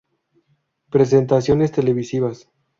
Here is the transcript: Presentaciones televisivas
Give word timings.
Presentaciones 0.89 1.71
televisivas 1.71 2.49